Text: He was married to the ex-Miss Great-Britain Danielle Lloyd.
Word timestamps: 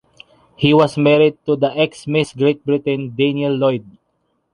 He 0.55 0.73
was 0.73 0.97
married 0.97 1.37
to 1.45 1.55
the 1.55 1.77
ex-Miss 1.77 2.33
Great-Britain 2.33 3.13
Danielle 3.15 3.53
Lloyd. 3.55 3.85